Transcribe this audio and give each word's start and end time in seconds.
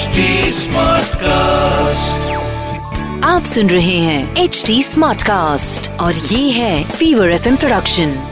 HD 0.00 0.20
cast 1.14 2.28
आप 3.24 3.44
सुन 3.44 3.70
रहे 3.70 3.96
हैं 3.96 4.36
एच 4.36 4.62
डी 4.66 4.82
स्मार्ट 4.82 5.22
कास्ट 5.22 5.90
और 6.00 6.14
ये 6.14 6.50
है 6.50 6.84
फीवर 6.90 7.30
एफएम 7.30 7.56
प्रोडक्शन 7.56 8.29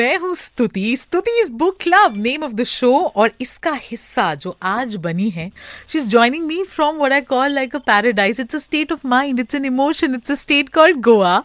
मैं 0.00 0.16
हूँ 0.18 0.34
Stuti 0.34 0.96
Stuti 0.96 1.30
is 1.40 1.50
book 1.60 1.76
club 1.82 2.14
name 2.16 2.42
of 2.44 2.52
the 2.54 2.62
show 2.72 2.90
और 3.16 3.30
इसका 3.40 3.72
हिस्सा 3.82 4.34
जो 4.42 4.54
आज 4.62 4.94
बनी 5.06 5.28
है 5.30 5.50
she 5.88 5.98
is 5.98 6.08
joining 6.10 6.44
me 6.46 6.62
from 6.74 6.96
what 6.96 7.12
I 7.12 7.20
call 7.30 7.50
like 7.52 7.74
a 7.76 7.78
paradise 7.86 8.40
it's 8.40 8.54
a 8.54 8.58
state 8.58 8.92
of 8.92 9.04
mind 9.12 9.40
it's 9.40 9.54
an 9.54 9.64
emotion 9.64 10.14
it's 10.14 10.30
a 10.30 10.34
state 10.34 10.68
called 10.74 11.00
Goa 11.04 11.36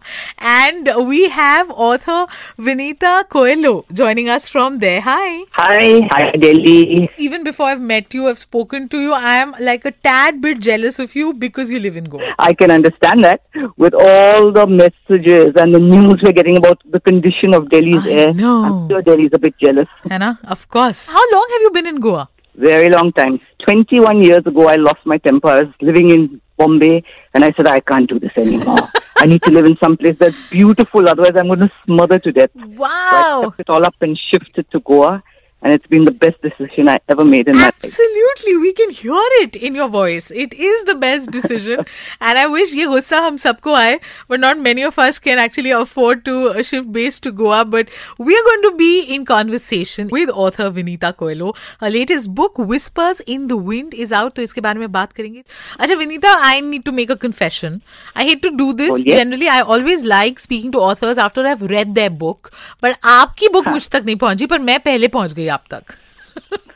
and 0.43 0.89
we 1.07 1.23
have 1.33 1.71
author 1.87 2.25
Vinita 2.65 3.21
Coelho 3.31 3.73
joining 3.91 4.29
us 4.35 4.49
from 4.51 4.77
there 4.77 5.01
hi 5.05 5.33
Hi, 5.57 5.89
hi 6.11 6.21
Delhi. 6.43 6.77
even 7.25 7.43
before 7.47 7.67
I've 7.67 7.83
met 7.91 8.15
you, 8.17 8.27
I've 8.29 8.39
spoken 8.39 8.87
to 8.93 8.99
you, 9.03 9.13
I 9.19 9.35
am 9.37 9.53
like 9.67 9.85
a 9.89 9.93
tad 10.07 10.41
bit 10.45 10.59
jealous 10.67 10.99
of 11.05 11.15
you 11.19 11.31
because 11.43 11.71
you 11.75 11.79
live 11.85 11.99
in 12.01 12.09
Goa. 12.15 12.33
I 12.47 12.53
can 12.61 12.73
understand 12.75 13.27
that 13.27 13.61
with 13.85 13.97
all 14.05 14.51
the 14.57 14.67
messages 14.73 15.61
and 15.63 15.79
the 15.79 15.83
news 15.85 16.25
we're 16.27 16.37
getting 16.41 16.59
about 16.63 16.83
the 16.97 17.01
condition 17.01 17.57
of 17.59 17.69
Delhi's 17.69 18.09
I 18.11 18.17
air. 18.17 18.33
know. 18.40 18.64
I'm 18.64 18.88
sure 18.90 19.02
Delhi's 19.02 19.30
a 19.32 19.38
bit 19.38 19.54
jealous. 19.58 19.88
Anna, 20.10 20.38
of 20.44 20.68
course. 20.68 21.08
How 21.08 21.24
long 21.32 21.46
have 21.52 21.62
you 21.62 21.70
been 21.70 21.86
in 21.86 22.00
Goa? 22.00 22.28
Very 22.56 22.90
long 22.90 23.12
time. 23.12 23.40
21 23.66 24.24
years 24.24 24.44
ago, 24.46 24.66
I 24.68 24.76
lost 24.76 24.98
my 25.04 25.18
temper. 25.18 25.48
I 25.48 25.60
was 25.62 25.72
living 25.80 26.10
in 26.10 26.40
Bombay 26.56 27.02
and 27.34 27.44
I 27.44 27.52
said, 27.56 27.66
I 27.66 27.80
can't 27.80 28.08
do 28.08 28.18
this 28.18 28.32
anymore. 28.36 28.88
I 29.18 29.26
need 29.26 29.42
to 29.44 29.50
live 29.50 29.66
in 29.66 29.76
some 29.82 29.96
place 29.96 30.16
that's 30.18 30.36
beautiful, 30.50 31.08
otherwise, 31.08 31.32
I'm 31.36 31.46
going 31.46 31.60
to 31.60 31.70
smother 31.86 32.18
to 32.18 32.32
death. 32.32 32.50
So 32.54 32.60
I 32.62 32.76
Wow. 32.76 33.40
sucked 33.42 33.60
it 33.60 33.70
all 33.70 33.84
up 33.84 33.94
and 34.00 34.18
shifted 34.30 34.70
to 34.72 34.80
Goa 34.80 35.22
and 35.62 35.72
it's 35.72 35.86
been 35.86 36.04
the 36.04 36.12
best 36.12 36.40
decision 36.42 36.88
I 36.88 36.98
ever 37.08 37.24
made 37.24 37.48
in 37.48 37.56
Absolutely. 37.56 37.60
my 37.60 37.66
life. 37.66 37.84
Absolutely, 37.84 38.56
we 38.56 38.72
can 38.72 38.90
hear 38.90 39.26
it 39.42 39.56
in 39.56 39.74
your 39.74 39.88
voice. 39.88 40.30
It 40.30 40.54
is 40.54 40.84
the 40.84 40.94
best 40.94 41.30
decision, 41.30 41.84
and 42.20 42.38
I 42.38 42.46
wish 42.46 42.72
ye 42.72 42.86
gussa 42.86 43.20
hum 43.24 43.36
sabko 43.36 43.74
aaye, 43.80 44.00
but 44.28 44.40
not 44.40 44.58
many 44.58 44.82
of 44.82 44.98
us 44.98 45.18
can 45.18 45.38
actually 45.38 45.70
afford 45.70 46.24
to 46.24 46.36
uh, 46.50 46.62
shift 46.62 46.90
base 46.92 47.20
to 47.20 47.32
Goa. 47.32 47.64
But 47.64 47.88
we 48.18 48.36
are 48.36 48.44
going 48.50 48.62
to 48.62 48.72
be 48.76 49.02
in 49.16 49.24
conversation 49.24 50.08
with 50.16 50.30
author 50.30 50.70
Venita 50.70 51.12
Coelho. 51.16 51.52
Her 51.80 51.90
latest 51.90 52.34
book, 52.34 52.58
Whispers 52.58 53.20
in 53.36 53.48
the 53.48 53.60
Wind, 53.70 53.94
is 54.06 54.12
out. 54.12 54.34
तो 54.34 54.42
इसके 54.42 54.60
बारे 54.60 54.78
में 54.80 54.92
बात 54.92 55.12
करेंगे 55.12 55.42
अच्छा 55.78 55.94
Vinita 55.94 56.34
I 56.46 56.60
need 56.60 56.82
to 56.82 56.92
make 56.92 57.10
a 57.10 57.14
confession 57.26 57.80
I 58.16 58.28
hate 58.28 58.42
to 58.42 58.50
do 58.62 58.72
this 58.82 59.04
Generally, 59.10 59.48
I 59.48 59.60
always 59.74 60.02
like 60.10 60.40
speaking 60.42 60.72
to 60.74 60.82
authors 60.88 61.18
after 61.24 61.44
I 61.46 61.54
have 61.54 61.62
read 61.72 61.94
their 62.00 62.10
book. 62.24 62.50
But 62.84 62.98
आपकी 63.14 63.48
book 63.56 63.68
मुझ 63.68 63.88
तक 63.88 64.02
नहीं 64.06 64.16
पहुंची 64.16 64.46
पर 64.46 64.58
मैं 64.70 64.78
पहले 64.84 65.08
पहुंच 65.16 65.32
गई 65.32 65.48
आप 65.50 65.64
तक। 65.74 65.82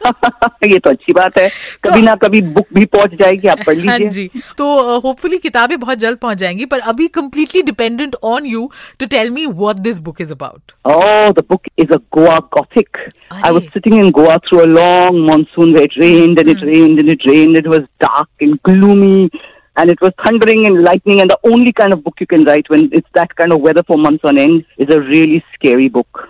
ये 0.64 0.78
तो 0.78 0.90
अच्छी 0.90 1.12
बात 1.12 1.38
है। 1.38 1.48
तो- 1.48 1.90
कभी 1.90 2.00
तो, 2.00 2.06
ना 2.06 2.14
कभी 2.14 2.40
बुक 2.42 2.66
भी 2.74 2.84
पहुँच 2.84 3.10
जाएगी 3.10 3.48
आप 3.48 3.58
पढ़ 3.66 3.78
हाँ 3.88 3.98
लीजिए। 3.98 4.08
जी। 4.08 4.42
तो 4.58 4.64
होपफुली 5.00 5.36
uh, 5.36 5.42
किताबें 5.42 5.78
बहुत 5.80 5.98
जल्द 5.98 6.18
पहुँच 6.18 6.38
जाएँगी 6.38 6.64
पर 6.64 6.78
अभी 6.78 7.06
completely 7.06 7.62
dependent 7.62 8.16
on 8.24 8.46
you 8.46 8.70
to 9.00 9.06
tell 9.06 9.30
me 9.30 9.46
what 9.46 9.76
this 9.76 9.98
book 9.98 10.20
is 10.20 10.32
about 10.32 10.72
oh 10.86 11.30
the 11.30 11.44
book 11.50 11.60
is 11.78 11.92
a 11.92 11.96
Goa 11.96 12.36
gothic 12.54 12.98
I 13.44 13.50
was 13.50 13.62
sitting 13.62 13.94
in 13.94 14.10
Goa 14.10 14.36
through 14.36 14.58
a 14.58 14.66
long 14.66 15.28
monsoon 15.30 15.74
wet 15.74 15.98
rained 15.98 16.38
and 16.38 16.48
it 16.48 16.62
rained 16.62 17.00
and 17.00 17.10
it 17.10 17.26
rained 17.26 17.56
it 17.56 17.66
was 17.66 17.80
dark 17.80 18.42
and 18.42 18.58
gloomy 18.64 19.30
and 19.76 19.90
it 19.90 20.02
was 20.02 20.12
thundering 20.22 20.60
and 20.66 20.82
lightning 20.82 21.20
and 21.22 21.30
the 21.30 21.36
only 21.44 21.72
kind 21.72 21.94
of 21.94 22.02
book 22.02 22.20
you 22.22 22.26
can 22.32 22.44
write 22.48 22.68
when 22.72 22.84
it's 22.98 23.08
that 23.14 23.32
kind 23.40 23.54
of 23.54 23.64
weather 23.64 23.82
for 23.88 23.96
months 24.02 24.28
on 24.30 24.38
end 24.38 24.60
is 24.78 24.92
a 24.96 25.00
really 25.00 25.38
scary 25.54 25.88
book. 25.88 26.20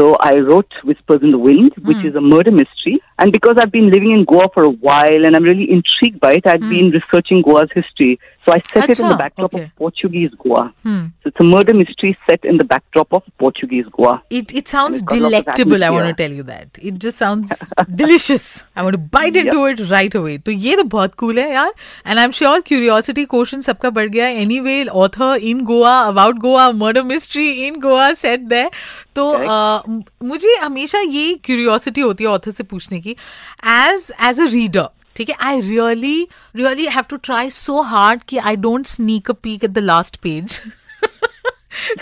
So 0.00 0.16
I 0.18 0.38
wrote 0.38 0.72
Whispers 0.82 1.20
in 1.20 1.30
the 1.30 1.36
Wind, 1.36 1.74
which 1.82 1.98
hmm. 1.98 2.06
is 2.06 2.14
a 2.14 2.22
murder 2.22 2.50
mystery. 2.50 3.02
And 3.18 3.30
because 3.30 3.58
I've 3.58 3.70
been 3.70 3.90
living 3.90 4.12
in 4.12 4.24
Goa 4.24 4.48
for 4.54 4.62
a 4.62 4.70
while 4.70 5.26
and 5.26 5.36
I'm 5.36 5.42
really 5.42 5.70
intrigued 5.70 6.20
by 6.20 6.36
it, 6.36 6.46
I'd 6.46 6.62
hmm. 6.62 6.70
been 6.70 6.90
researching 6.90 7.42
Goa's 7.42 7.68
history. 7.74 8.18
So 8.45 8.51
I 8.53 8.57
set 8.71 8.89
it 8.89 8.99
in 8.99 9.07
the 9.07 9.13
Acha, 9.13 9.17
backdrop 9.19 9.53
okay. 9.55 9.63
of 9.63 9.75
Portuguese 9.75 10.33
Goa. 10.43 10.63
Hmm. 10.83 11.05
So 11.23 11.29
it's 11.31 11.39
a 11.39 11.43
murder 11.43 11.73
mystery 11.73 12.15
set 12.29 12.43
in 12.45 12.57
the 12.57 12.63
backdrop 12.63 13.13
of 13.19 13.23
Portuguese 13.43 13.85
Goa. 13.97 14.11
It 14.29 14.51
it 14.61 14.67
sounds 14.73 14.97
it's 14.97 15.05
got 15.13 15.21
lots 15.21 15.25
of 15.25 15.31
delectable. 15.31 15.83
I 15.83 15.89
want 15.95 16.03
to 16.05 16.09
atmosphere. 16.09 16.27
tell 16.27 16.35
you 16.37 16.43
that. 16.49 16.79
It 16.91 16.99
just 17.05 17.17
sounds 17.17 17.53
delicious. 18.01 18.45
I 18.75 18.83
want 18.83 18.93
to 18.93 19.03
bite 19.17 19.39
into 19.43 19.65
it 19.71 19.81
right 19.93 20.17
away. 20.21 20.37
तो 20.37 20.51
ये 20.67 20.75
तो 20.75 20.83
बहुत 20.95 21.15
cool 21.23 21.37
है 21.37 21.49
यार. 21.53 21.71
And 22.05 22.19
I'm 22.19 22.35
sure 22.41 22.61
curiosity 22.61 23.25
quotient 23.35 23.65
सबका 23.69 23.89
बढ़ 23.97 24.09
गया 24.17 24.25
है. 24.25 24.45
Anyway, 24.45 24.77
author 25.03 25.31
in 25.53 25.63
Goa 25.71 25.95
about 26.09 26.39
Goa, 26.45 26.67
murder 26.83 27.03
mystery 27.13 27.49
in 27.67 27.79
Goa 27.87 28.13
set 28.15 28.47
there. 28.55 28.69
तो 29.15 29.25
uh, 29.33 29.89
म- 29.89 30.03
मुझे 30.27 30.55
हमेशा 30.61 30.99
ये 30.99 31.33
क्यूरियोसिटी 31.43 32.01
होती 32.01 32.23
है 32.23 32.29
ऑथर 32.29 32.51
से 32.51 32.63
पूछने 32.71 32.99
की 33.01 33.11
एज 33.11 34.11
एज 34.29 34.41
अ 34.41 34.45
रीडर 34.53 34.87
ठीक 35.16 35.28
है 35.30 35.36
I 35.48 35.60
really 35.60 36.18
really 36.56 36.86
have 36.96 37.04
to 37.10 37.16
try 37.28 37.50
so 37.50 37.80
hard 37.94 38.22
कि 38.28 38.38
I 38.50 38.56
don't 38.66 38.86
sneak 38.86 39.30
a 39.30 39.34
peek 39.42 39.64
at 39.64 39.70
the 39.70 39.78
last 39.92 40.16
page 40.26 40.60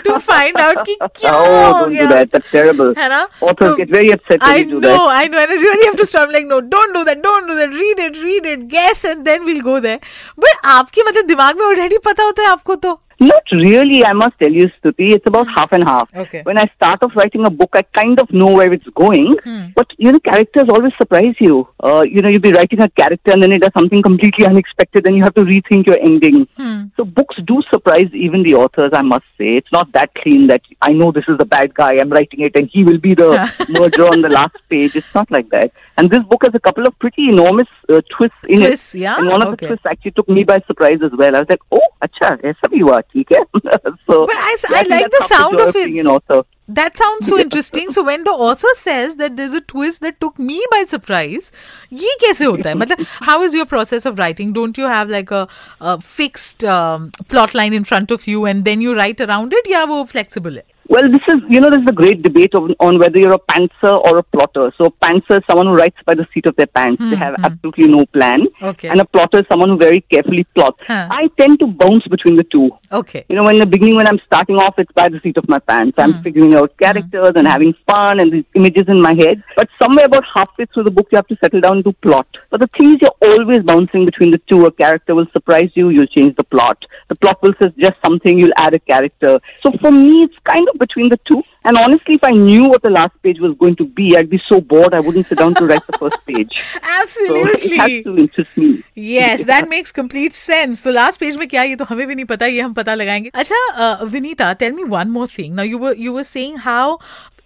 to 0.05 0.17
find 0.27 0.57
out 0.59 0.77
कि 0.85 0.95
क्या 1.01 1.31
Oh, 1.31 1.43
हो 1.45 1.73
don't 1.73 1.93
do 1.97 2.05
that. 2.11 2.29
That's 2.35 2.51
terrible. 2.53 2.89
है 2.99 3.07
ना 3.09 3.19
Authors 3.49 3.59
तो- 3.59 3.75
get 3.79 3.91
very 3.95 4.11
upset 4.15 4.41
when 4.45 4.53
I 4.53 4.61
you 4.61 4.69
do 4.71 4.79
know, 4.85 4.93
that. 4.93 5.11
I 5.17 5.27
know, 5.33 5.41
and 5.41 5.53
I 5.55 5.59
really 5.65 5.85
have 5.89 5.97
to 5.99 6.05
stop. 6.11 6.33
Like, 6.35 6.47
no, 6.53 6.57
don't 6.73 6.97
do 6.97 7.03
that, 7.09 7.21
don't 7.27 7.51
do 7.51 7.57
that. 7.59 7.75
Read 7.81 8.01
it, 8.05 8.17
read 8.23 8.47
it, 8.53 8.63
guess, 8.73 9.03
and 9.11 9.29
then 9.29 9.45
we'll 9.49 9.61
go 9.67 9.75
there. 9.85 9.99
But 10.45 10.65
आपके 10.77 11.03
मतलब 11.09 11.27
दिमाग 11.27 11.59
में 11.59 11.65
already 11.67 11.99
पता 12.05 12.23
होता 12.23 12.43
है 12.43 12.49
आपको 12.49 12.75
तो. 12.87 12.99
Not 13.19 13.43
really, 13.51 14.05
I 14.05 14.13
must 14.13 14.39
tell 14.39 14.51
you, 14.51 14.69
Stuti. 14.69 15.11
It's 15.13 15.25
about 15.27 15.47
half 15.53 15.71
and 15.73 15.83
half. 15.83 16.09
Okay. 16.15 16.41
When 16.43 16.57
I 16.57 16.65
start 16.75 17.03
off 17.03 17.15
writing 17.15 17.45
a 17.45 17.49
book, 17.49 17.71
I 17.73 17.81
kind 17.81 18.17
of 18.19 18.31
know 18.31 18.47
where 18.53 18.71
it's 18.71 18.87
going. 18.95 19.35
But, 19.75 19.87
you 19.97 20.11
know, 20.13 20.19
characters 20.21 20.65
always 20.69 20.93
surprise 20.97 21.35
you. 21.39 21.67
Uh, 21.83 22.03
you 22.07 22.21
know, 22.21 22.29
you'll 22.29 22.39
be 22.39 22.53
writing 22.53 22.79
a 22.81 22.89
character 22.89 23.31
and 23.33 23.41
then 23.41 23.51
it 23.51 23.61
does 23.61 23.71
something 23.77 24.01
completely 24.01 24.45
unexpected 24.45 25.05
and 25.05 25.17
you 25.17 25.23
have 25.23 25.33
to 25.35 25.41
rethink 25.43 25.85
your 25.87 25.99
ending. 25.99 26.47
So 26.95 27.03
books 27.03 27.35
do 27.45 27.61
surprise 27.69 28.07
even 28.13 28.43
the 28.43 28.53
authors, 28.55 28.91
I 28.93 29.01
must 29.01 29.25
say. 29.37 29.55
It's 29.55 29.71
not 29.71 29.91
that 29.91 30.13
clean 30.15 30.47
that 30.47 30.61
I 30.81 30.93
know 30.93 31.11
this 31.11 31.25
is 31.27 31.37
the 31.37 31.45
bad 31.45 31.73
guy, 31.73 31.97
I'm 31.99 32.09
writing 32.09 32.39
it 32.41 32.55
and 32.55 32.69
he 32.71 32.83
will 32.85 32.99
be 32.99 33.15
the 33.15 33.31
murderer 33.69 34.07
on 34.07 34.21
the 34.21 34.29
last 34.29 34.55
page. 34.69 34.95
It's 34.95 35.13
not 35.13 35.29
like 35.29 35.49
that. 35.49 35.71
And 35.97 36.09
this 36.09 36.23
book 36.23 36.43
has 36.45 36.55
a 36.55 36.59
couple 36.61 36.87
of 36.87 36.97
pretty 36.99 37.27
enormous 37.29 37.67
uh, 37.89 37.99
twists 38.09 38.37
in 38.47 38.59
Twists, 38.59 38.95
it. 38.95 38.99
yeah? 38.99 39.17
And 39.17 39.27
one 39.27 39.41
of 39.41 39.49
Okay. 39.49 39.65
the 39.65 39.67
twists 39.75 39.85
actually 39.85 40.11
took 40.11 40.29
me 40.29 40.43
by 40.45 40.59
surprise 40.67 40.99
as 41.03 41.11
well. 41.17 41.35
I 41.35 41.39
was 41.39 41.49
like, 41.49 41.59
oh, 41.71 41.81
acha, 42.01 42.39
aisa 42.41 42.69
bhi 42.71 42.79
hua, 42.81 43.03
theek 43.08 43.26
hai? 43.30 43.44
so, 44.06 44.26
But 44.26 44.36
I- 44.36 44.56
yeah, 44.62 44.78
I 44.78 44.82
think 44.82 44.90
like 44.90 45.10
that's 45.10 45.18
the 45.18 45.22
half 45.22 45.28
sound 45.28 45.58
joy 45.58 45.64
of 45.68 45.76
it. 45.76 45.86
being 45.86 46.00
an 46.00 46.06
author. 46.06 46.42
That 46.68 46.96
sounds 46.96 47.26
so 47.28 47.38
interesting. 47.38 47.90
So 47.90 48.02
when 48.02 48.24
the 48.24 48.30
author 48.30 48.68
says 48.74 49.16
that 49.16 49.36
there's 49.36 49.52
a 49.52 49.60
twist 49.60 50.00
that 50.00 50.18
took 50.20 50.38
me 50.38 50.64
by 50.70 50.84
surprise, 50.84 51.52
ये 51.92 52.14
कैसे 52.22 52.44
होता 52.44 52.68
है? 52.68 52.74
मतलब 52.74 53.06
how 53.28 53.42
is 53.42 53.54
your 53.54 53.66
process 53.66 54.06
of 54.06 54.18
writing? 54.18 54.52
Don't 54.52 54.78
you 54.78 54.84
have 54.86 55.10
like 55.10 55.30
a, 55.30 55.46
a 55.80 56.00
fixed 56.00 56.64
um, 56.64 57.10
plot 57.28 57.54
line 57.54 57.74
in 57.74 57.84
front 57.84 58.10
of 58.10 58.26
you 58.26 58.46
and 58.46 58.64
then 58.64 58.80
you 58.80 58.94
write 58.96 59.20
around 59.20 59.52
it? 59.52 59.66
या 59.70 59.84
वो 59.84 60.04
flexible 60.14 60.56
है? 60.56 60.64
Well, 60.89 61.03
this 61.03 61.21
is, 61.27 61.35
you 61.47 61.61
know, 61.61 61.69
there's 61.69 61.85
a 61.87 61.93
great 61.93 62.23
debate 62.23 62.55
on, 62.55 62.73
on 62.79 62.97
whether 62.97 63.19
you're 63.19 63.33
a 63.33 63.37
pantser 63.37 64.03
or 64.05 64.17
a 64.17 64.23
plotter. 64.23 64.73
So, 64.75 64.85
a 64.85 64.91
pantser 64.91 65.37
is 65.37 65.43
someone 65.47 65.67
who 65.67 65.75
writes 65.75 65.97
by 66.03 66.15
the 66.15 66.25
seat 66.33 66.47
of 66.47 66.55
their 66.55 66.65
pants. 66.65 66.99
They 66.99 67.09
hmm, 67.09 67.21
have 67.21 67.35
hmm. 67.35 67.45
absolutely 67.45 67.89
no 67.89 68.07
plan. 68.07 68.47
Okay. 68.59 68.87
And 68.87 68.99
a 68.99 69.05
plotter 69.05 69.37
is 69.37 69.45
someone 69.51 69.69
who 69.69 69.77
very 69.77 70.01
carefully 70.01 70.45
plots. 70.55 70.79
Huh. 70.87 71.07
I 71.11 71.29
tend 71.37 71.59
to 71.59 71.67
bounce 71.67 72.07
between 72.07 72.37
the 72.37 72.43
two. 72.43 72.71
Okay. 72.91 73.23
You 73.29 73.35
know, 73.35 73.43
when 73.43 73.55
in 73.55 73.59
the 73.59 73.67
beginning, 73.67 73.97
when 73.97 74.07
I'm 74.07 74.19
starting 74.25 74.55
off, 74.55 74.79
it's 74.79 74.91
by 74.93 75.09
the 75.09 75.19
seat 75.19 75.37
of 75.37 75.47
my 75.47 75.59
pants. 75.59 75.93
I'm 75.99 76.13
hmm. 76.13 76.23
figuring 76.23 76.55
out 76.55 76.75
characters 76.79 77.33
and 77.35 77.47
having 77.47 77.75
fun 77.85 78.19
and 78.19 78.33
these 78.33 78.45
images 78.55 78.85
in 78.87 78.99
my 78.99 79.13
head. 79.13 79.43
But 79.55 79.69
somewhere 79.79 80.05
about 80.05 80.23
halfway 80.33 80.65
through 80.65 80.85
the 80.85 80.91
book, 80.91 81.09
you 81.11 81.17
have 81.17 81.27
to 81.27 81.37
settle 81.43 81.61
down 81.61 81.83
to 81.83 81.93
plot. 81.93 82.27
But 82.49 82.61
the 82.61 82.69
thing 82.75 82.95
is, 82.95 82.97
you're 83.03 83.29
always 83.29 83.61
bouncing 83.61 84.07
between 84.07 84.31
the 84.31 84.41
two. 84.49 84.65
A 84.65 84.71
character 84.71 85.13
will 85.13 85.27
surprise 85.33 85.69
you, 85.75 85.89
you'll 85.89 86.07
change 86.07 86.35
the 86.35 86.43
plot. 86.43 86.83
The 87.09 87.15
plot 87.15 87.39
will 87.43 87.53
suggest 87.61 87.97
something, 88.03 88.39
you'll 88.39 88.57
add 88.57 88.73
a 88.73 88.79
character. 88.79 89.39
So 89.61 89.71
for 89.81 89.91
me, 89.91 90.23
it's 90.23 90.35
kind 90.51 90.67
of 90.67 90.78
between 90.78 91.08
the 91.08 91.18
two. 91.30 91.42
And 91.64 91.78
honestly, 91.78 92.14
if 92.14 92.24
I 92.24 92.30
knew 92.30 92.64
what 92.68 92.82
the 92.82 92.90
last 92.90 93.14
page 93.22 93.40
was 93.40 93.54
going 93.58 93.76
to 93.76 93.84
be, 94.00 94.16
I'd 94.16 94.30
be 94.30 94.40
so 94.48 94.60
bored 94.60 94.94
I 94.94 95.00
wouldn't 95.00 95.26
sit 95.26 95.38
down 95.38 95.54
to 95.54 95.66
write 95.66 95.86
the 95.86 95.98
first 95.98 96.18
page. 96.26 96.56
So 96.58 96.78
it 96.78 96.90
Absolutely. 97.02 97.76
has 97.76 98.04
to 98.06 98.16
interest 98.24 98.56
me. 98.56 98.70
yes 98.96 99.44
that 99.44 99.68
makes 99.68 99.92
complete 99.92 100.34
sense 100.40 100.82
तो 100.84 100.90
last 100.90 101.20
page 101.20 101.36
में 101.36 101.46
क्या 101.48 101.62
है, 101.62 101.68
ये 101.68 101.76
तो 101.76 101.84
हमें 101.84 102.06
भी 102.06 102.14
नहीं 102.14 102.24
पता 102.26 102.46
ये 102.46 102.60
हम 102.60 102.72
पता 102.74 102.94
लगाएंगे 102.94 103.30
अच्छा 103.34 103.92
Vinita 104.12 104.52
tell 104.60 104.72
me 104.72 104.84
one 104.96 105.08
more 105.10 105.26
thing 105.38 105.54
now 105.54 105.66
you 105.66 105.78
were 105.78 105.94
you 105.98 106.12
were 106.12 106.22
saying 106.22 106.58
how 106.64 106.96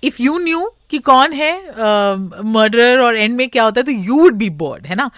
if 0.04 0.20
you 0.20 0.38
knew 0.38 0.70
कि 0.90 0.98
कौन 1.06 1.32
है 1.32 1.52
मर्डरर 2.52 3.00
और 3.00 3.16
एंड 3.16 3.36
में 3.36 3.48
क्या 3.48 3.64
होता 3.64 3.80
है 3.80 3.84
तो 3.86 3.92
यू 3.92 4.20
वुड 4.20 4.34
बी 4.38 4.50
बोर्ड 4.62 4.86
है 4.86 4.94
ना 4.94 5.10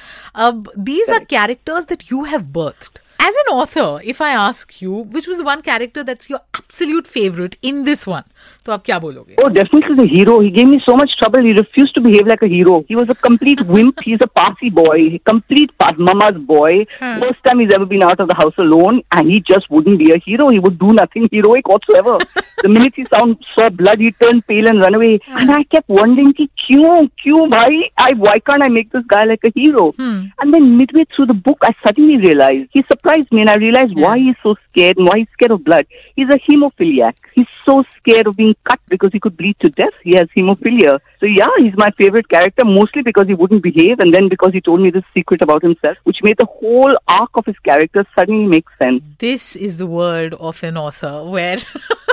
अब 0.46 0.70
these 0.78 1.10
are 1.14 1.24
characters 1.30 1.84
that 1.88 2.02
you 2.12 2.22
have 2.24 2.42
बर्थ्ड 2.58 2.98
As 3.22 3.34
an 3.36 3.52
author, 3.54 4.00
if 4.02 4.20
I 4.22 4.30
ask 4.30 4.80
you, 4.80 4.90
which 4.90 5.26
was 5.26 5.36
the 5.38 5.44
one 5.44 5.60
character 5.60 6.02
that's 6.02 6.30
your 6.30 6.40
absolute 6.54 7.06
favorite 7.06 7.58
in 7.60 7.84
this 7.84 8.06
one, 8.06 8.24
तो 8.64 8.72
आप 8.72 8.82
क्या 8.84 8.98
बोलोगे? 9.00 9.34
Oh, 9.42 9.48
definitely 9.50 9.94
the 9.98 10.06
hero. 10.12 10.40
He 10.40 10.50
gave 10.50 10.66
me 10.68 10.78
so 10.86 10.96
much 10.96 11.10
trouble. 11.18 11.42
He 11.48 11.52
refused 11.52 11.94
to 11.96 12.00
behave 12.00 12.26
like 12.26 12.42
a 12.42 12.48
hero. 12.48 12.82
He 12.88 12.96
was 12.96 13.10
a 13.10 13.14
complete 13.26 13.60
wimp. 13.66 14.00
He's 14.06 14.22
a 14.22 14.26
passy 14.40 14.70
boy, 14.70 15.20
complete 15.28 15.70
pa- 15.78 15.92
mama's 15.98 16.38
boy. 16.52 16.86
Hmm. 16.98 17.20
First 17.24 17.44
time 17.44 17.60
he's 17.60 17.74
ever 17.74 17.84
been 17.92 18.02
out 18.02 18.20
of 18.20 18.28
the 18.28 18.34
house 18.40 18.54
alone, 18.56 19.02
and 19.12 19.30
he 19.30 19.40
just 19.50 19.70
wouldn't 19.70 19.98
be 19.98 20.12
a 20.12 20.18
hero. 20.18 20.48
He 20.48 20.58
would 20.58 20.78
do 20.78 20.94
nothing 21.00 21.28
heroic 21.30 21.68
whatsoever. 21.68 22.16
the 22.62 22.68
minute 22.70 22.94
he 22.96 23.06
sound, 23.14 23.36
saw 23.54 23.68
blood, 23.68 24.00
he'd 24.00 24.18
turn 24.22 24.40
pale 24.42 24.66
and 24.68 24.80
run 24.80 24.94
away. 24.94 25.18
Hmm. 25.26 25.36
And 25.36 25.50
I 25.58 25.62
kept 25.64 25.90
wondering, 25.90 26.32
ki, 26.32 26.48
kyun, 26.64 27.10
kyun, 27.22 27.50
bhai? 27.50 27.90
I, 27.98 28.14
why 28.14 28.38
can't 28.38 28.64
I 28.64 28.68
make 28.70 28.90
this 28.92 29.04
guy 29.06 29.24
like 29.24 29.44
a 29.44 29.52
hero? 29.54 29.92
Hmm. 29.92 30.24
And 30.40 30.54
then 30.54 30.76
midway 30.78 31.04
through 31.14 31.26
the 31.26 31.34
book, 31.34 31.58
I 31.62 31.74
suddenly 31.86 32.16
realized 32.16 32.68
he 32.72 32.82
surprised 32.90 33.13
me, 33.31 33.41
and 33.41 33.49
I 33.49 33.55
realized 33.55 33.93
why 33.95 34.17
he's 34.17 34.35
so 34.43 34.55
scared 34.69 34.97
and 34.97 35.07
why 35.07 35.19
he's 35.19 35.27
scared 35.33 35.51
of 35.51 35.63
blood. 35.63 35.85
He's 36.15 36.29
a 36.29 36.39
hemophiliac. 36.39 37.15
He's 37.33 37.47
so 37.65 37.83
scared 37.97 38.27
of 38.27 38.35
being 38.35 38.55
cut 38.63 38.79
because 38.87 39.11
he 39.11 39.19
could 39.19 39.37
bleed 39.37 39.57
to 39.61 39.69
death. 39.69 39.93
He 40.03 40.15
has 40.15 40.27
hemophilia. 40.37 40.99
So 41.19 41.25
yeah, 41.25 41.49
he's 41.57 41.75
my 41.75 41.91
favorite 41.97 42.29
character, 42.29 42.65
mostly 42.65 43.01
because 43.01 43.27
he 43.27 43.33
wouldn't 43.33 43.63
behave, 43.63 43.99
and 43.99 44.13
then 44.13 44.29
because 44.29 44.53
he 44.53 44.61
told 44.61 44.81
me 44.81 44.89
this 44.89 45.03
secret 45.13 45.41
about 45.41 45.63
himself, 45.63 45.97
which 46.03 46.17
made 46.23 46.37
the 46.37 46.45
whole 46.45 46.95
arc 47.07 47.31
of 47.35 47.45
his 47.45 47.57
character 47.59 48.05
suddenly 48.17 48.47
make 48.47 48.65
sense. 48.81 49.01
This 49.19 49.55
is 49.55 49.77
the 49.77 49.87
world 49.87 50.33
of 50.35 50.63
an 50.63 50.77
author 50.77 51.23
where 51.23 51.57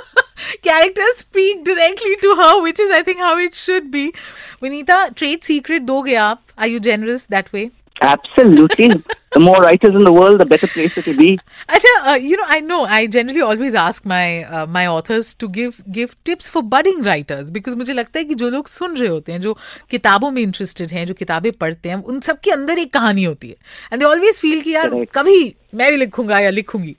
characters 0.62 1.16
speak 1.16 1.64
directly 1.64 2.16
to 2.16 2.36
her, 2.36 2.62
which 2.62 2.80
is, 2.80 2.90
I 2.90 3.02
think, 3.02 3.18
how 3.18 3.38
it 3.38 3.54
should 3.54 3.90
be. 3.90 4.12
Venita, 4.60 5.14
trade 5.14 5.44
secret 5.44 5.86
doge 5.86 6.08
aap? 6.08 6.38
Are 6.56 6.66
you 6.66 6.80
generous 6.80 7.26
that 7.26 7.52
way? 7.52 7.70
Absolutely. 8.00 8.90
the 9.32 9.40
more 9.40 9.60
writers 9.60 9.94
in 9.94 10.04
the 10.04 10.12
world, 10.12 10.40
the 10.40 10.46
better 10.46 10.66
place 10.66 10.96
it 10.96 11.06
will 11.06 11.16
be. 11.16 11.38
Acha, 11.68 11.92
uh, 12.04 12.14
you 12.14 12.36
know, 12.36 12.44
I 12.46 12.60
know 12.60 12.84
I 12.84 13.06
generally 13.06 13.40
always 13.40 13.74
ask 13.74 14.04
my 14.04 14.44
uh, 14.44 14.66
my 14.66 14.86
authors 14.86 15.34
to 15.34 15.48
give 15.48 15.82
give 15.90 16.16
tips 16.24 16.48
for 16.48 16.62
budding 16.62 17.02
writers 17.02 17.50
because 17.50 17.76
मुझे 17.76 17.92
लगता 17.92 18.18
है 18.18 18.24
कि 18.24 18.34
जो 18.34 18.50
लोग 18.50 18.68
सुन 18.68 18.96
रहे 18.96 19.08
होते 19.08 19.32
हैं 19.32 19.40
जो 19.40 19.56
किताबों 19.90 20.30
में 20.30 20.42
इंटरेस्टेड 20.42 20.92
हैं 20.92 21.06
जो 21.06 21.14
किताबें 21.14 21.50
पढ़ते 21.52 21.88
हैं 21.88 22.02
उन 22.02 22.20
सब 22.20 22.40
के 22.40 22.50
अंदर 22.50 22.78
एक 22.78 22.92
कहानी 22.92 23.24
होती 23.24 23.48
है 23.48 23.56
एंड 23.92 24.00
दे 24.00 24.06
ऑलवेज 24.06 24.38
फील 24.38 24.60
कि 24.60 24.74
यार 24.74 24.90
Correct. 24.90 25.12
कभी 25.14 25.54
मैं 25.74 25.90
भी 25.90 25.96
लिखूँगा 25.96 26.38
या 26.38 26.50
लिखूँगी 26.50 26.96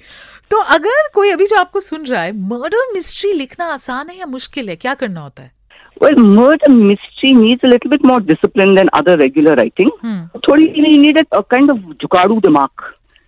तो 0.52 0.58
अगर 0.58 1.10
कोई 1.14 1.30
अभी 1.32 1.46
जो 1.46 1.58
आपको 1.58 1.80
सुन 1.80 2.06
रहा 2.06 2.22
है 2.22 2.32
मर्डर 2.48 2.94
मिस्ट्री 2.94 3.34
लिखना 3.34 3.66
आसान 3.74 4.10
है 4.10 4.18
या 4.20 4.26
मुश्किल 4.26 4.70
है 4.70 4.76
क्या 4.76 4.94
करना 4.94 5.22
होता 5.22 5.44
है 5.44 5.53
Well, 6.00 6.16
murder 6.16 6.70
mystery 6.70 7.32
needs 7.34 7.64
a 7.64 7.68
little 7.68 7.90
bit 7.90 8.04
more 8.04 8.20
discipline 8.20 8.76
than 8.76 8.90
other 8.94 9.18
regular 9.18 9.56
writing. 9.56 9.90
Hmm. 10.02 10.24
Thodi, 10.46 10.76
you 10.76 10.98
need 10.98 11.20
a, 11.20 11.26
a 11.32 11.44
kind 11.44 11.70
of 11.70 11.78
jukadu 11.78 12.42
dimak. 12.42 12.72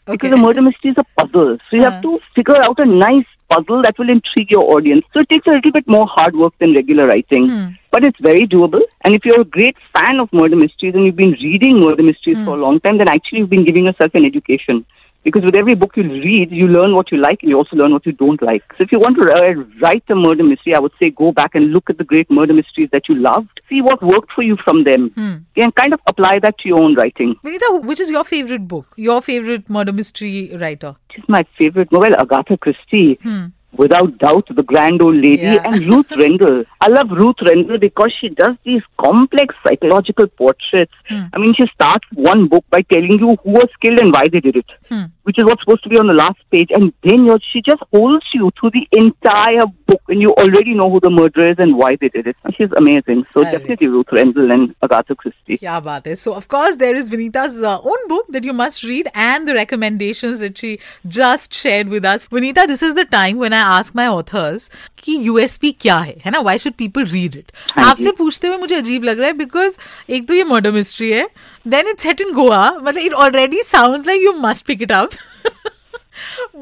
Okay. 0.07 0.17
Because 0.17 0.31
a 0.33 0.37
murder 0.37 0.61
mystery 0.61 0.91
is 0.91 0.97
a 0.97 1.03
puzzle. 1.19 1.57
So 1.69 1.77
you 1.77 1.83
have 1.83 2.01
to 2.01 2.19
figure 2.35 2.61
out 2.61 2.79
a 2.79 2.85
nice 2.85 3.25
puzzle 3.49 3.81
that 3.83 3.97
will 3.97 4.09
intrigue 4.09 4.51
your 4.51 4.63
audience. 4.75 5.05
So 5.13 5.21
it 5.21 5.29
takes 5.29 5.47
a 5.47 5.51
little 5.51 5.71
bit 5.71 5.87
more 5.87 6.05
hard 6.07 6.35
work 6.35 6.53
than 6.59 6.73
regular 6.73 7.07
writing. 7.07 7.49
Hmm. 7.49 7.69
But 7.91 8.03
it's 8.03 8.19
very 8.19 8.47
doable. 8.47 8.81
And 9.03 9.13
if 9.13 9.25
you're 9.25 9.41
a 9.41 9.45
great 9.45 9.77
fan 9.95 10.19
of 10.19 10.31
murder 10.33 10.55
mysteries 10.55 10.95
and 10.95 11.05
you've 11.05 11.15
been 11.15 11.37
reading 11.41 11.79
murder 11.79 12.03
mysteries 12.03 12.37
hmm. 12.37 12.45
for 12.45 12.57
a 12.57 12.61
long 12.61 12.79
time, 12.79 12.97
then 12.97 13.07
actually 13.07 13.39
you've 13.39 13.49
been 13.49 13.65
giving 13.65 13.85
yourself 13.85 14.11
an 14.15 14.25
education. 14.25 14.85
Because 15.25 15.43
with 15.43 15.55
every 15.55 15.73
book 15.73 15.97
you 15.97 16.03
read, 16.03 16.51
you 16.51 16.67
learn 16.67 16.93
what 16.93 17.11
you 17.11 17.17
like 17.17 17.41
and 17.41 17.49
you 17.49 17.57
also 17.57 17.75
learn 17.75 17.91
what 17.91 18.05
you 18.05 18.11
don't 18.11 18.41
like. 18.41 18.63
So 18.77 18.83
if 18.83 18.91
you 18.91 18.99
want 18.99 19.17
to 19.19 19.65
write 19.81 20.03
a 20.09 20.15
murder 20.15 20.43
mystery, 20.43 20.75
I 20.75 20.79
would 20.79 20.93
say 21.01 21.09
go 21.09 21.31
back 21.31 21.55
and 21.55 21.71
look 21.71 21.89
at 21.89 21.97
the 21.97 22.03
great 22.03 22.29
murder 22.29 22.53
mysteries 22.53 22.89
that 22.93 23.09
you 23.09 23.15
loved. 23.15 23.59
See 23.67 23.81
what 23.81 24.03
worked 24.03 24.31
for 24.33 24.43
you 24.43 24.55
from 24.63 24.83
them. 24.83 25.09
Hmm. 25.15 25.37
And 25.57 25.75
kind 25.75 25.93
of 25.93 25.99
apply 26.07 26.39
that 26.43 26.59
to 26.59 26.69
your 26.69 26.81
own 26.81 26.93
writing. 26.93 27.35
Venita, 27.43 27.83
which 27.83 27.99
is 27.99 28.11
your 28.11 28.23
favorite 28.23 28.67
book? 28.67 28.93
Your 28.97 29.21
favorite 29.21 29.67
murder 29.69 29.91
mystery 29.91 30.55
writer? 30.55 30.95
Is 31.17 31.23
my 31.27 31.43
favorite 31.57 31.91
novel, 31.91 32.15
Agatha 32.15 32.57
Christie. 32.57 33.17
Hmm 33.23 33.45
without 33.77 34.17
doubt, 34.17 34.47
the 34.55 34.63
grand 34.63 35.01
old 35.01 35.15
lady, 35.15 35.43
yeah. 35.43 35.61
and 35.65 35.85
Ruth 35.85 36.11
Rendell. 36.17 36.63
I 36.81 36.87
love 36.87 37.09
Ruth 37.11 37.37
Rendell 37.43 37.77
because 37.77 38.13
she 38.19 38.29
does 38.29 38.55
these 38.63 38.81
complex 38.99 39.55
psychological 39.65 40.27
portraits. 40.27 40.93
Hmm. 41.09 41.23
I 41.33 41.37
mean, 41.37 41.53
she 41.53 41.65
starts 41.73 42.07
one 42.13 42.47
book 42.47 42.65
by 42.69 42.81
telling 42.81 43.19
you 43.19 43.37
who 43.43 43.51
was 43.51 43.69
killed 43.81 43.99
and 43.99 44.11
why 44.11 44.27
they 44.27 44.39
did 44.39 44.55
it, 44.55 44.65
hmm. 44.89 45.03
which 45.23 45.37
is 45.39 45.45
what's 45.45 45.61
supposed 45.61 45.83
to 45.83 45.89
be 45.89 45.97
on 45.97 46.07
the 46.07 46.13
last 46.13 46.39
page, 46.51 46.69
and 46.73 46.93
then 47.03 47.25
you 47.25 47.37
she 47.51 47.61
just 47.61 47.83
holds 47.91 48.25
you 48.33 48.51
through 48.59 48.71
the 48.71 48.87
entire 48.91 49.65
book, 49.87 50.01
and 50.07 50.21
you 50.21 50.31
already 50.31 50.73
know 50.73 50.89
who 50.89 50.99
the 50.99 51.09
murderer 51.09 51.51
is 51.51 51.57
and 51.59 51.77
why 51.77 51.95
they 51.95 52.09
did 52.09 52.27
it. 52.27 52.35
She's 52.57 52.71
amazing. 52.77 53.25
So 53.33 53.43
definitely. 53.43 53.87
Ruth 53.87 54.07
Rendell 54.11 54.51
and 54.51 54.75
Agatha 54.81 55.15
Christie. 55.15 55.59
Yeah, 55.61 55.77
about 55.77 56.03
this. 56.03 56.21
So 56.21 56.33
of 56.33 56.47
course 56.47 56.75
there 56.77 56.95
is 56.95 57.09
Venita's 57.09 57.61
uh, 57.61 57.79
own 57.81 58.04
book 58.15 58.33
that 58.37 58.49
you 58.49 58.57
must 58.63 58.83
read 58.89 59.11
and 59.27 59.51
the 59.51 59.57
recommendations 59.59 60.43
that 60.45 60.57
she 60.57 60.73
just 61.19 61.61
shared 61.61 61.95
with 61.95 62.09
us. 62.13 62.27
Venita, 62.27 62.67
this 62.73 62.83
is 62.89 62.95
the 62.95 63.05
time 63.05 63.37
when 63.45 63.57
I 63.61 63.63
ask 63.77 63.95
my 64.03 64.07
authors 64.17 64.69
कि 65.03 65.15
USP 65.27 65.71
क्या 65.81 65.97
है 65.99 66.13
है 66.25 66.31
ना 66.31 66.39
why 66.41 66.57
should 66.57 66.73
people 66.77 67.05
read 67.05 67.35
it 67.35 67.51
आपसे 67.79 68.11
पूछते 68.19 68.47
हुए 68.47 68.57
मुझे 68.57 68.75
अजीब 68.75 69.03
लग 69.03 69.19
रहा 69.19 69.27
है 69.27 69.33
बिकॉज 69.37 69.77
एक 70.17 70.27
तो 70.27 70.33
ये 70.33 70.43
मर्डर 70.51 70.71
मिस्ट्री 70.71 71.11
है 71.11 71.27
then 71.67 71.87
it's 71.89 72.03
set 72.03 72.21
in 72.21 72.33
Goa 72.33 72.69
मतलब 72.81 72.97
it 72.97 73.13
already 73.25 73.61
sounds 73.63 74.07
like 74.07 74.21
you 74.23 74.33
must 74.47 74.65
pick 74.65 74.81
it 74.81 74.91
up 74.91 75.09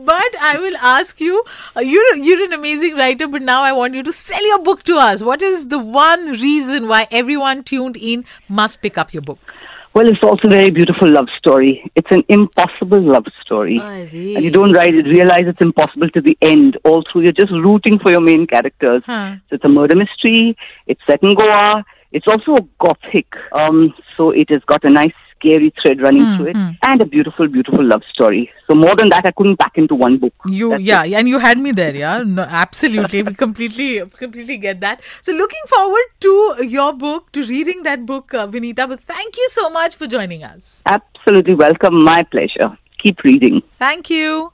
but 0.05 0.35
I 0.41 0.57
will 0.61 0.75
ask 0.91 1.19
you, 1.21 1.43
you're, 1.89 2.15
you're 2.15 2.43
an 2.43 2.53
amazing 2.53 2.95
writer, 2.95 3.27
but 3.27 3.43
now 3.43 3.61
I 3.61 3.71
want 3.71 3.93
you 3.93 4.01
to 4.03 4.11
sell 4.11 4.47
your 4.47 4.57
book 4.59 4.81
to 4.83 4.95
us. 4.97 5.21
What 5.27 5.43
is 5.49 5.67
the 5.73 5.79
one 5.97 6.31
reason 6.31 6.87
why 6.87 7.07
everyone 7.11 7.63
tuned 7.63 7.99
in 8.13 8.25
must 8.61 8.81
pick 8.81 8.97
up 8.97 9.13
your 9.13 9.21
book? 9.21 9.53
Well, 9.93 10.07
it's 10.07 10.23
also 10.23 10.47
a 10.47 10.51
very 10.51 10.71
beautiful 10.71 11.07
love 11.07 11.27
story. 11.37 11.91
It's 11.95 12.09
an 12.09 12.23
impossible 12.27 12.99
love 12.99 13.25
story. 13.43 13.79
Arre. 13.79 14.35
And 14.35 14.43
you 14.43 14.49
don't 14.49 14.73
write, 14.73 14.93
realize 15.05 15.43
it's 15.45 15.61
impossible 15.61 16.09
to 16.09 16.21
the 16.21 16.35
end. 16.41 16.77
All 16.83 17.03
through, 17.11 17.21
you're 17.21 17.31
just 17.31 17.51
rooting 17.51 17.99
for 17.99 18.11
your 18.11 18.21
main 18.21 18.47
characters. 18.47 19.03
Huh. 19.05 19.35
So 19.49 19.55
it's 19.55 19.65
a 19.65 19.69
murder 19.69 19.95
mystery. 19.95 20.57
It's 20.87 21.01
set 21.05 21.21
in 21.21 21.35
Goa. 21.35 21.85
It's 22.13 22.27
also 22.27 22.55
a 22.55 22.61
gothic. 22.79 23.27
Um, 23.51 23.93
so 24.15 24.29
it 24.31 24.49
has 24.49 24.61
got 24.65 24.83
a 24.85 24.89
nice 24.89 25.13
scary 25.43 25.73
thread 25.81 26.01
running 26.01 26.37
through 26.37 26.47
it. 26.47 26.55
And 26.83 27.01
a 27.01 27.05
beautiful, 27.05 27.47
beautiful 27.47 27.83
love 27.83 28.01
story. 28.13 28.49
So 28.69 28.75
more 28.75 28.95
than 28.95 29.09
that, 29.09 29.25
I 29.25 29.31
couldn't 29.31 29.57
pack 29.59 29.73
into 29.75 29.95
one 29.95 30.17
book. 30.17 30.33
You 30.45 30.71
That's 30.71 30.83
yeah, 30.83 31.03
and 31.03 31.27
you 31.27 31.39
had 31.39 31.57
me 31.57 31.71
there, 31.71 31.95
yeah. 31.95 32.23
No, 32.23 32.43
absolutely, 32.43 33.23
we 33.23 33.33
completely 33.33 34.01
completely 34.17 34.57
get 34.57 34.79
that. 34.81 35.01
So 35.21 35.31
looking 35.33 35.65
forward 35.67 36.07
to 36.21 36.55
your 36.65 36.93
book, 36.93 37.31
to 37.33 37.43
reading 37.43 37.83
that 37.83 38.05
book, 38.05 38.33
uh, 38.33 38.47
Venita. 38.47 38.87
But 38.87 39.01
thank 39.01 39.37
you 39.37 39.49
so 39.49 39.69
much 39.69 39.95
for 39.95 40.07
joining 40.07 40.43
us. 40.43 40.81
Absolutely 40.85 41.55
welcome. 41.55 42.03
My 42.03 42.23
pleasure. 42.23 42.77
Keep 42.99 43.23
reading. 43.23 43.61
Thank 43.79 44.09
you. 44.09 44.53